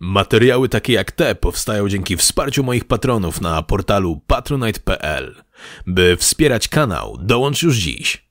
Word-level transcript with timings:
Materiały 0.00 0.68
takie 0.68 0.92
jak 0.92 1.12
te 1.12 1.34
powstają 1.34 1.88
dzięki 1.88 2.16
wsparciu 2.16 2.64
moich 2.64 2.84
patronów 2.84 3.40
na 3.40 3.62
portalu 3.62 4.20
patronite.pl. 4.26 5.34
By 5.86 6.16
wspierać 6.16 6.68
kanał, 6.68 7.18
dołącz 7.20 7.62
już 7.62 7.76
dziś. 7.76 8.28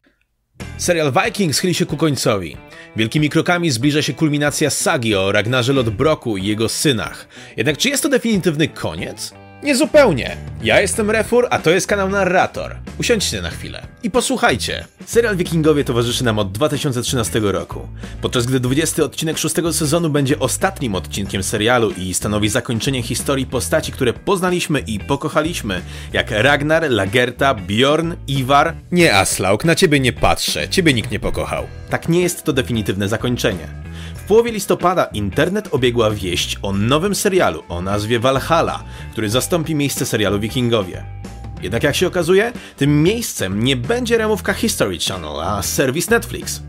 Serial 0.77 1.13
Vikings 1.25 1.59
chyli 1.59 1.73
się 1.73 1.85
ku 1.85 1.97
końcowi. 1.97 2.57
Wielkimi 2.95 3.29
krokami 3.29 3.71
zbliża 3.71 4.01
się 4.01 4.13
kulminacja 4.13 4.69
sagi 4.69 5.15
o 5.15 5.31
Ragnarze 5.31 5.73
Lodbroku 5.73 6.37
i 6.37 6.45
jego 6.45 6.69
synach. 6.69 7.27
Jednak 7.57 7.77
czy 7.77 7.89
jest 7.89 8.03
to 8.03 8.09
definitywny 8.09 8.67
koniec? 8.67 9.33
Niezupełnie. 9.63 10.37
Ja 10.63 10.81
jestem 10.81 11.11
Refur, 11.11 11.47
a 11.49 11.59
to 11.59 11.69
jest 11.69 11.87
kanał 11.87 12.09
Narrator. 12.09 12.75
Usiądźcie 12.99 13.41
na 13.41 13.49
chwilę 13.49 13.87
i 14.03 14.11
posłuchajcie. 14.11 14.85
Serial 15.05 15.37
Wikingowie 15.37 15.83
towarzyszy 15.83 16.23
nam 16.23 16.39
od 16.39 16.51
2013 16.51 17.39
roku. 17.43 17.87
Podczas 18.21 18.45
gdy 18.45 18.59
20 18.59 19.03
odcinek 19.03 19.37
szóstego 19.37 19.73
sezonu 19.73 20.09
będzie 20.09 20.39
ostatnim 20.39 20.95
odcinkiem 20.95 21.43
serialu 21.43 21.91
i 21.91 22.13
stanowi 22.13 22.49
zakończenie 22.49 23.03
historii 23.03 23.45
postaci, 23.45 23.91
które 23.91 24.13
poznaliśmy 24.13 24.79
i 24.79 24.99
pokochaliśmy, 24.99 25.81
jak 26.13 26.31
Ragnar, 26.31 26.91
Lagerta, 26.91 27.53
Bjorn, 27.53 28.13
Ivar. 28.27 28.75
Nie, 28.91 29.15
Aslaug, 29.15 29.65
na 29.65 29.75
ciebie 29.75 29.99
nie 29.99 30.13
patrzę, 30.13 30.69
ciebie 30.69 30.93
nikt 30.93 31.11
nie 31.11 31.19
pokochał. 31.19 31.63
Tak 31.89 32.09
nie 32.09 32.21
jest 32.21 32.43
to 32.43 32.53
definitywne 32.53 33.07
zakończenie. 33.07 33.67
W 34.15 34.23
połowie 34.27 34.51
listopada 34.51 35.03
internet 35.05 35.67
obiegła 35.71 36.11
wieść 36.11 36.57
o 36.61 36.73
nowym 36.73 37.15
serialu 37.15 37.63
o 37.69 37.81
nazwie 37.81 38.19
Valhalla, 38.19 38.83
który 39.11 39.29
zastąpi 39.29 39.75
miejsce 39.75 40.05
serialu 40.05 40.39
Wikingowie. 40.39 41.16
Jednak 41.61 41.83
jak 41.83 41.95
się 41.95 42.07
okazuje, 42.07 42.53
tym 42.77 43.03
miejscem 43.03 43.63
nie 43.63 43.75
będzie 43.75 44.17
ramówka 44.17 44.53
History 44.53 44.97
Channel, 44.99 45.39
a 45.41 45.63
serwis 45.63 46.09
Netflix. 46.09 46.61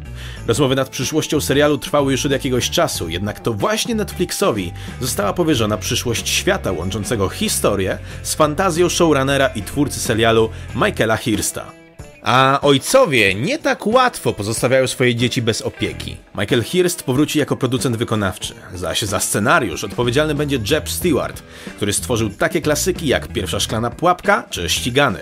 Rozmowy 0.46 0.74
nad 0.74 0.88
przyszłością 0.88 1.40
serialu 1.40 1.78
trwały 1.78 2.12
już 2.12 2.26
od 2.26 2.32
jakiegoś 2.32 2.70
czasu, 2.70 3.08
jednak 3.08 3.40
to 3.40 3.52
właśnie 3.52 3.94
Netflixowi 3.94 4.72
została 5.00 5.32
powierzona 5.32 5.76
przyszłość 5.76 6.28
świata 6.28 6.72
łączącego 6.72 7.28
historię 7.28 7.98
z 8.22 8.34
fantazją 8.34 8.88
showrunnera 8.88 9.46
i 9.48 9.62
twórcy 9.62 10.00
serialu 10.00 10.50
Michaela 10.74 11.16
Hirsta. 11.16 11.77
A 12.30 12.60
ojcowie 12.62 13.34
nie 13.34 13.58
tak 13.58 13.86
łatwo 13.86 14.32
pozostawiają 14.32 14.86
swoje 14.86 15.14
dzieci 15.14 15.42
bez 15.42 15.62
opieki. 15.62 16.16
Michael 16.38 16.62
Hirst 16.62 17.02
powróci 17.02 17.38
jako 17.38 17.56
producent 17.56 17.96
wykonawczy, 17.96 18.54
zaś 18.74 19.02
za 19.02 19.20
scenariusz 19.20 19.84
odpowiedzialny 19.84 20.34
będzie 20.34 20.58
Jeb 20.70 20.90
Stewart, 20.90 21.42
który 21.76 21.92
stworzył 21.92 22.30
takie 22.30 22.60
klasyki 22.60 23.06
jak 23.06 23.28
Pierwsza 23.28 23.60
szklana 23.60 23.90
pułapka 23.90 24.44
czy 24.50 24.68
Ścigany. 24.68 25.18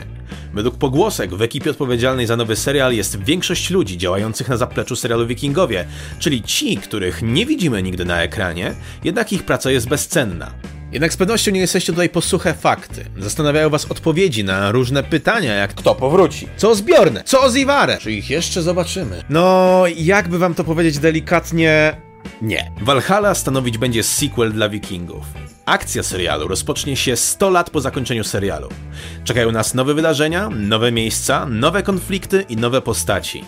Według 0.54 0.76
pogłosek 0.76 1.34
w 1.34 1.42
ekipie 1.42 1.70
odpowiedzialnej 1.70 2.26
za 2.26 2.36
nowy 2.36 2.56
serial 2.56 2.92
jest 2.92 3.24
większość 3.24 3.70
ludzi 3.70 3.98
działających 3.98 4.48
na 4.48 4.56
zapleczu 4.56 4.96
serialu 4.96 5.26
Wikingowie, 5.26 5.86
czyli 6.18 6.42
ci, 6.42 6.76
których 6.76 7.22
nie 7.22 7.46
widzimy 7.46 7.82
nigdy 7.82 8.04
na 8.04 8.22
ekranie, 8.22 8.74
jednak 9.04 9.32
ich 9.32 9.42
praca 9.44 9.70
jest 9.70 9.88
bezcenna. 9.88 10.75
Jednak 10.92 11.12
z 11.12 11.16
pewnością 11.16 11.50
nie 11.52 11.60
jesteście 11.60 11.92
tutaj 11.92 12.08
po 12.08 12.20
suche 12.20 12.54
fakty. 12.54 13.04
Zastanawiają 13.18 13.70
was 13.70 13.84
odpowiedzi 13.84 14.44
na 14.44 14.72
różne 14.72 15.02
pytania, 15.02 15.54
jak 15.54 15.74
kto 15.74 15.94
powróci, 15.94 16.48
co 16.56 16.74
zbiorne, 16.74 17.22
co 17.24 17.50
z 17.50 17.56
Iwarem, 17.56 17.98
czy 17.98 18.12
ich 18.12 18.30
jeszcze 18.30 18.62
zobaczymy. 18.62 19.22
No, 19.28 19.82
jakby 19.96 20.38
wam 20.38 20.54
to 20.54 20.64
powiedzieć 20.64 20.98
delikatnie... 20.98 21.96
Nie. 22.42 22.72
Valhalla 22.80 23.34
stanowić 23.34 23.78
będzie 23.78 24.02
sequel 24.02 24.52
dla 24.52 24.68
Wikingów. 24.68 25.24
Akcja 25.66 26.02
serialu 26.02 26.48
rozpocznie 26.48 26.96
się 26.96 27.16
100 27.16 27.50
lat 27.50 27.70
po 27.70 27.80
zakończeniu 27.80 28.24
serialu. 28.24 28.68
Czekają 29.24 29.52
nas 29.52 29.74
nowe 29.74 29.94
wydarzenia, 29.94 30.50
nowe 30.50 30.92
miejsca, 30.92 31.46
nowe 31.46 31.82
konflikty 31.82 32.44
i 32.48 32.56
nowe 32.56 32.82
postaci. 32.82 33.44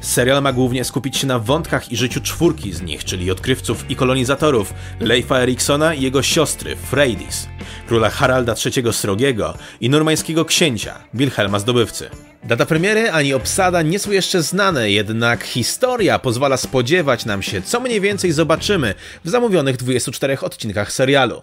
Serial 0.00 0.42
ma 0.42 0.52
głównie 0.52 0.84
skupić 0.84 1.16
się 1.16 1.26
na 1.26 1.38
wątkach 1.38 1.92
i 1.92 1.96
życiu 1.96 2.20
czwórki 2.20 2.72
z 2.72 2.82
nich, 2.82 3.04
czyli 3.04 3.30
odkrywców 3.30 3.90
i 3.90 3.96
kolonizatorów 3.96 4.74
Leifa 5.00 5.38
Eriksona 5.38 5.94
i 5.94 6.02
jego 6.02 6.22
siostry 6.22 6.76
Freydis, 6.76 7.48
króla 7.88 8.10
Haralda 8.10 8.54
III 8.66 8.92
Srogiego 8.92 9.54
i 9.80 9.90
normańskiego 9.90 10.44
księcia 10.44 10.94
Wilhelma 11.14 11.58
Zdobywcy. 11.58 12.10
Data 12.44 12.66
premiery 12.66 13.10
ani 13.10 13.34
obsada 13.34 13.82
nie 13.82 13.98
są 13.98 14.10
jeszcze 14.10 14.42
znane, 14.42 14.90
jednak 14.90 15.44
historia 15.44 16.18
pozwala 16.18 16.56
spodziewać 16.56 17.24
nam 17.24 17.42
się, 17.42 17.62
co 17.62 17.80
mniej 17.80 18.00
więcej 18.00 18.32
zobaczymy 18.32 18.94
w 19.24 19.30
zamówionych 19.30 19.76
24 19.76 20.40
odcinkach 20.40 20.92
serialu. 20.92 21.42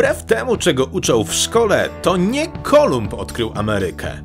Wbrew 0.00 0.24
temu, 0.24 0.56
czego 0.56 0.84
uczą 0.84 1.24
w 1.24 1.34
szkole, 1.34 1.88
to 2.02 2.16
nie 2.16 2.48
Kolumb 2.48 3.14
odkrył 3.14 3.52
Amerykę. 3.54 4.22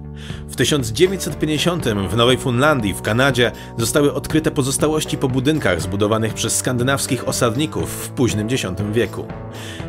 W 0.47 0.55
1950 0.55 1.85
w 1.85 2.17
Nowej 2.17 2.37
Funlandii 2.37 2.93
w 2.93 3.01
Kanadzie 3.01 3.51
zostały 3.77 4.13
odkryte 4.13 4.51
pozostałości 4.51 5.17
po 5.17 5.27
budynkach 5.27 5.81
zbudowanych 5.81 6.33
przez 6.33 6.57
skandynawskich 6.57 7.27
osadników 7.27 7.89
w 8.05 8.09
późnym 8.09 8.47
X 8.47 8.63
wieku. 8.91 9.25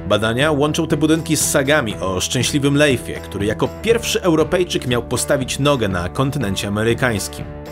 Badania 0.09 0.53
łączą 0.53 0.87
te 0.87 0.97
budynki 0.97 1.37
z 1.37 1.51
sagami 1.51 1.97
o 1.97 2.21
szczęśliwym 2.21 2.77
Leifie, 2.77 3.15
który 3.15 3.47
jako 3.47 3.69
pierwszy 3.83 4.23
Europejczyk 4.23 4.87
miał 4.87 5.03
postawić 5.03 5.59
nogę 5.59 5.89
na 5.89 6.09
kontynencie 6.09 6.69
amerykańskim. 6.69 7.66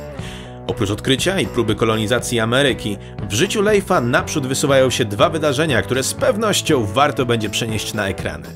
Oprócz 0.66 0.90
odkrycia 0.90 1.40
i 1.40 1.46
próby 1.46 1.74
kolonizacji 1.74 2.40
Ameryki, 2.40 2.96
w 3.28 3.34
życiu 3.34 3.62
Leifa 3.62 4.00
naprzód 4.00 4.46
wysuwają 4.46 4.90
się 4.90 5.04
dwa 5.04 5.30
wydarzenia, 5.30 5.82
które 5.82 6.02
z 6.02 6.14
pewnością 6.14 6.86
warto 6.86 7.26
będzie 7.26 7.50
przenieść 7.50 7.94
na 7.94 8.08
ekrany. 8.08 8.48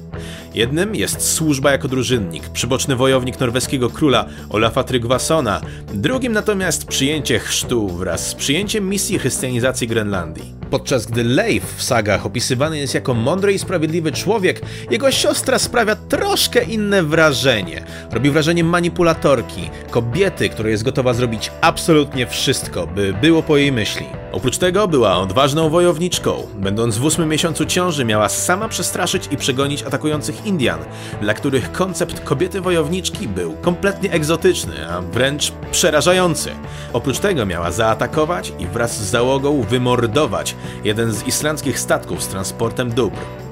Jednym 0.54 0.94
jest 0.94 1.32
służba 1.32 1.72
jako 1.72 1.88
drużynnik, 1.88 2.48
przyboczny 2.48 2.97
wojownik 2.97 3.41
norweskiego 3.41 3.91
króla 3.91 4.26
Olafa 4.50 4.84
Trygvasona, 4.84 5.60
drugim 5.94 6.32
natomiast 6.32 6.84
przyjęcie 6.84 7.38
chrztu 7.38 7.88
wraz 7.88 8.28
z 8.28 8.34
przyjęciem 8.34 8.88
misji 8.88 9.18
chrystianizacji 9.18 9.88
Grenlandii. 9.88 10.57
Podczas 10.70 11.06
gdy 11.06 11.24
Leif 11.24 11.74
w 11.76 11.82
sagach 11.82 12.26
opisywany 12.26 12.78
jest 12.78 12.94
jako 12.94 13.14
mądry 13.14 13.52
i 13.52 13.58
sprawiedliwy 13.58 14.12
człowiek, 14.12 14.60
jego 14.90 15.10
siostra 15.10 15.58
sprawia 15.58 15.96
troszkę 15.96 16.64
inne 16.64 17.02
wrażenie. 17.02 17.84
Robi 18.10 18.30
wrażenie 18.30 18.64
manipulatorki, 18.64 19.70
kobiety, 19.90 20.48
która 20.48 20.70
jest 20.70 20.82
gotowa 20.82 21.14
zrobić 21.14 21.50
absolutnie 21.60 22.26
wszystko, 22.26 22.86
by 22.86 23.14
było 23.20 23.42
po 23.42 23.56
jej 23.56 23.72
myśli. 23.72 24.06
Oprócz 24.32 24.58
tego 24.58 24.88
była 24.88 25.16
odważną 25.18 25.70
wojowniczką. 25.70 26.46
Będąc 26.54 26.98
w 26.98 27.04
ósmym 27.04 27.28
miesiącu 27.28 27.66
ciąży, 27.66 28.04
miała 28.04 28.28
sama 28.28 28.68
przestraszyć 28.68 29.28
i 29.30 29.36
przegonić 29.36 29.82
atakujących 29.82 30.46
Indian, 30.46 30.78
dla 31.20 31.34
których 31.34 31.72
koncept 31.72 32.20
kobiety 32.20 32.60
wojowniczki 32.60 33.28
był 33.28 33.52
kompletnie 33.52 34.12
egzotyczny, 34.12 34.88
a 34.90 35.00
wręcz 35.00 35.52
przerażający. 35.70 36.50
Oprócz 36.92 37.18
tego 37.18 37.46
miała 37.46 37.70
zaatakować 37.70 38.52
i 38.58 38.66
wraz 38.66 38.96
z 38.96 39.10
załogą 39.10 39.62
wymordować 39.62 40.54
jeden 40.84 41.12
z 41.12 41.26
islandzkich 41.26 41.78
statków 41.78 42.22
z 42.22 42.28
transportem 42.28 42.91
dóbr. 42.91 43.47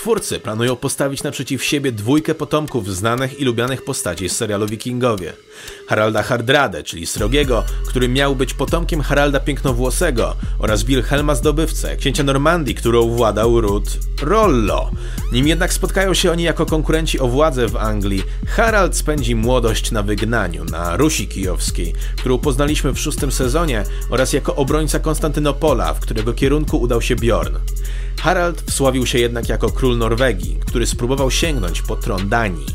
Twórcy 0.00 0.40
planują 0.40 0.76
postawić 0.76 1.22
naprzeciw 1.22 1.64
siebie 1.64 1.92
dwójkę 1.92 2.34
potomków 2.34 2.94
znanych 2.94 3.40
i 3.40 3.44
lubianych 3.44 3.84
postaci 3.84 4.28
z 4.28 4.36
serialu 4.36 4.66
Wikingowie. 4.66 5.32
Haralda 5.86 6.22
Hardrade, 6.22 6.82
czyli 6.82 7.06
Srogiego, 7.06 7.64
który 7.88 8.08
miał 8.08 8.36
być 8.36 8.54
potomkiem 8.54 9.00
Haralda 9.00 9.40
Pięknowłosego 9.40 10.36
oraz 10.58 10.84
Wilhelma 10.84 11.34
Zdobywcę, 11.34 11.96
księcia 11.96 12.22
Normandii, 12.22 12.74
którą 12.74 13.08
władał 13.08 13.60
ród 13.60 13.84
Rollo. 14.22 14.90
Nim 15.32 15.48
jednak 15.48 15.72
spotkają 15.72 16.14
się 16.14 16.32
oni 16.32 16.42
jako 16.42 16.66
konkurenci 16.66 17.20
o 17.20 17.28
władzę 17.28 17.68
w 17.68 17.76
Anglii, 17.76 18.22
Harald 18.46 18.96
spędzi 18.96 19.34
młodość 19.34 19.90
na 19.90 20.02
wygnaniu, 20.02 20.64
na 20.64 20.96
Rusi 20.96 21.28
Kijowskiej, 21.28 21.94
którą 22.16 22.38
poznaliśmy 22.38 22.92
w 22.92 22.98
szóstym 22.98 23.32
sezonie 23.32 23.84
oraz 24.10 24.32
jako 24.32 24.56
obrońca 24.56 24.98
Konstantynopola, 24.98 25.94
w 25.94 26.00
którego 26.00 26.32
kierunku 26.32 26.76
udał 26.80 27.02
się 27.02 27.16
Bjorn. 27.16 27.56
Harald 28.20 28.62
wsławił 28.62 29.06
się 29.06 29.18
jednak 29.18 29.48
jako 29.48 29.70
król 29.70 29.98
Norwegii, 29.98 30.60
który 30.66 30.86
spróbował 30.86 31.30
sięgnąć 31.30 31.82
po 31.82 31.96
tron 31.96 32.28
Danii. 32.28 32.66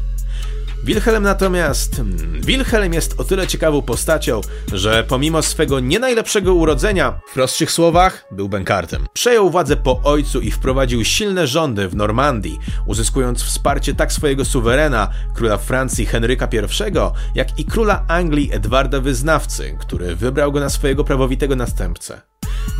Wilhelm 0.83 1.23
natomiast. 1.23 1.95
Hmm, 1.95 2.41
Wilhelm 2.41 2.93
jest 2.93 3.19
o 3.19 3.23
tyle 3.23 3.47
ciekawą 3.47 3.81
postacią, 3.81 4.41
że 4.73 5.03
pomimo 5.03 5.41
swego 5.41 5.79
nie 5.79 5.99
najlepszego 5.99 6.53
urodzenia, 6.53 7.19
w 7.31 7.33
prostszych 7.33 7.71
słowach, 7.71 8.25
był 8.31 8.49
bękartem. 8.49 9.05
Przejął 9.13 9.49
władzę 9.49 9.75
po 9.77 10.01
ojcu 10.03 10.41
i 10.41 10.51
wprowadził 10.51 11.03
silne 11.03 11.47
rządy 11.47 11.87
w 11.87 11.95
Normandii, 11.95 12.59
uzyskując 12.87 13.43
wsparcie 13.43 13.93
tak 13.93 14.13
swojego 14.13 14.45
suwerena, 14.45 15.09
króla 15.35 15.57
Francji 15.57 16.05
Henryka 16.05 16.47
I, 16.53 17.37
jak 17.37 17.59
i 17.59 17.65
króla 17.65 18.05
Anglii 18.07 18.49
Edwarda 18.53 18.99
Wyznawcy, 18.99 19.77
który 19.79 20.15
wybrał 20.15 20.51
go 20.51 20.59
na 20.59 20.69
swojego 20.69 21.03
prawowitego 21.03 21.55
następcę. 21.55 22.21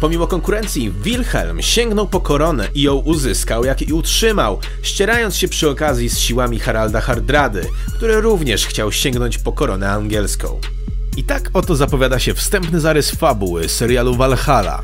Pomimo 0.02 0.28
konkurencji, 0.28 0.92
Wilhelm 0.92 1.62
sięgnął 1.62 2.08
po 2.08 2.22
koronę 2.22 2.68
i 2.74 2.82
ją 2.82 2.96
uzyskał, 2.96 3.66
jak 3.66 3.82
i 3.82 3.94
utrzymał, 3.94 4.60
ścierając 4.82 5.36
się 5.36 5.48
przy 5.48 5.70
okazji 5.70 6.10
z 6.10 6.20
siłami 6.20 6.60
Haralda 6.60 7.02
Hardrady, 7.02 7.68
który 7.96 8.22
również 8.22 8.66
chciał 8.66 8.92
sięgnąć 8.92 9.38
po 9.38 9.52
koronę 9.52 9.92
angielską. 9.92 10.60
I 11.18 11.24
tak 11.24 11.50
oto 11.54 11.76
zapowiada 11.76 12.20
się 12.20 12.34
wstępny 12.34 12.80
zarys 12.80 13.12
fabuły 13.12 13.70
serialu 13.70 14.16
Valhalla. 14.16 14.84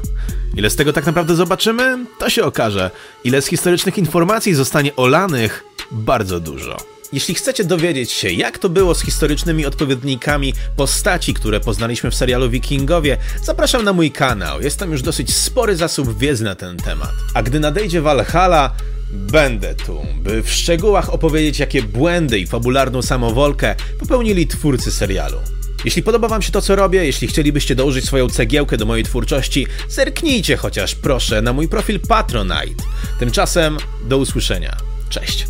Ile 0.56 0.69
z 0.69 0.75
tego 0.75 0.94
tak 0.94 1.06
naprawdę 1.06 1.36
zobaczymy, 1.36 2.06
to 2.19 2.30
się 2.30 2.44
okaże. 2.44 2.92
Ile 3.24 3.42
z 3.42 3.47
historycznych 3.47 3.97
informacji 3.97 4.54
zostanie 4.54 4.95
olanych, 4.95 5.63
bardzo 5.92 6.39
dużo. 6.39 6.77
Jeśli 7.13 7.35
chcecie 7.35 7.63
dowiedzieć 7.63 8.11
się, 8.11 8.31
jak 8.31 8.57
to 8.57 8.69
było 8.69 8.95
z 8.95 9.01
historycznymi 9.01 9.65
odpowiednikami 9.65 10.53
postaci, 10.75 11.33
które 11.33 11.59
poznaliśmy 11.59 12.11
w 12.11 12.15
serialu 12.15 12.49
Wikingowie, 12.49 13.17
zapraszam 13.43 13.83
na 13.83 13.93
mój 13.93 14.11
kanał. 14.11 14.61
Jest 14.61 14.79
tam 14.79 14.91
już 14.91 15.01
dosyć 15.01 15.33
spory 15.35 15.75
zasób 15.75 16.17
wiedzy 16.17 16.43
na 16.43 16.55
ten 16.55 16.77
temat. 16.77 17.11
A 17.33 17.43
gdy 17.43 17.59
nadejdzie 17.59 18.01
Valhalla, 18.01 18.71
Będę 19.13 19.75
tu, 19.75 20.05
by 20.15 20.43
w 20.43 20.51
szczegółach 20.51 21.13
opowiedzieć, 21.13 21.59
jakie 21.59 21.83
błędy 21.83 22.39
i 22.39 22.47
fabularną 22.47 23.01
samowolkę 23.01 23.75
popełnili 23.99 24.47
twórcy 24.47 24.91
serialu. 24.91 25.37
Jeśli 25.85 26.03
podoba 26.03 26.27
Wam 26.27 26.41
się 26.41 26.51
to, 26.51 26.61
co 26.61 26.75
robię, 26.75 27.05
jeśli 27.05 27.27
chcielibyście 27.27 27.75
dołożyć 27.75 28.05
swoją 28.05 28.29
cegiełkę 28.29 28.77
do 28.77 28.85
mojej 28.85 29.05
twórczości, 29.05 29.67
zerknijcie 29.89 30.57
chociaż 30.57 30.95
proszę 30.95 31.41
na 31.41 31.53
mój 31.53 31.67
profil 31.67 31.99
Patronite. 31.99 32.83
Tymczasem 33.19 33.77
do 34.03 34.17
usłyszenia. 34.17 34.77
Cześć. 35.09 35.47